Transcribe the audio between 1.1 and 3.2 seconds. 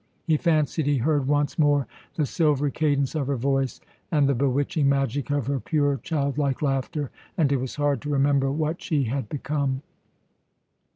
once more the silvery cadence